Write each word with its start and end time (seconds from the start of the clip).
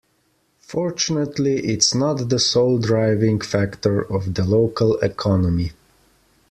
Fortunately 0.57 1.59
its 1.59 1.93
not 1.93 2.29
the 2.29 2.39
sole 2.39 2.79
driving 2.79 3.39
factor 3.39 4.01
of 4.01 4.33
the 4.33 4.43
local 4.43 4.97
economy. 4.97 5.73